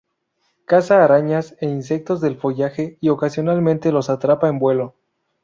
[0.65, 4.95] Caza arañas e insectos del follaje y ocasionalmente los atrapa en vuelo.